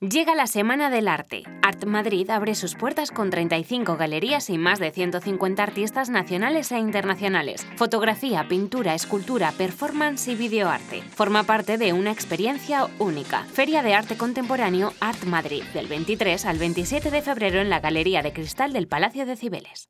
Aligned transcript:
Llega 0.00 0.36
la 0.36 0.46
Semana 0.46 0.90
del 0.90 1.08
Arte. 1.08 1.42
Art 1.60 1.84
Madrid 1.84 2.30
abre 2.30 2.54
sus 2.54 2.76
puertas 2.76 3.10
con 3.10 3.30
35 3.30 3.96
galerías 3.96 4.48
y 4.48 4.56
más 4.56 4.78
de 4.78 4.92
150 4.92 5.60
artistas 5.60 6.08
nacionales 6.08 6.70
e 6.70 6.78
internacionales. 6.78 7.66
Fotografía, 7.74 8.46
pintura, 8.46 8.94
escultura, 8.94 9.50
performance 9.50 10.28
y 10.28 10.36
videoarte. 10.36 11.02
Forma 11.02 11.42
parte 11.42 11.78
de 11.78 11.94
una 11.94 12.12
experiencia 12.12 12.86
única. 13.00 13.42
Feria 13.52 13.82
de 13.82 13.94
Arte 13.94 14.16
Contemporáneo 14.16 14.92
Art 15.00 15.24
Madrid, 15.24 15.64
del 15.74 15.88
23 15.88 16.46
al 16.46 16.58
27 16.58 17.10
de 17.10 17.20
febrero 17.20 17.60
en 17.60 17.68
la 17.68 17.80
Galería 17.80 18.22
de 18.22 18.32
Cristal 18.32 18.72
del 18.72 18.86
Palacio 18.86 19.26
de 19.26 19.34
Cibeles. 19.34 19.86